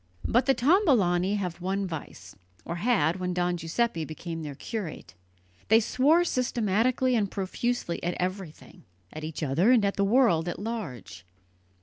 [0.25, 5.13] But the Tombolani have one vice or had when Don Giuseppe became; their curate.
[5.67, 10.57] They swore systematically and profusely at everything, at each other, and at the world at
[10.57, 11.23] large.